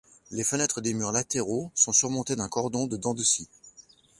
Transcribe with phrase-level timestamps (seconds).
[0.31, 3.47] Les fenêtres des murs latéraux sont surmontées d'un cordon de dents de scie.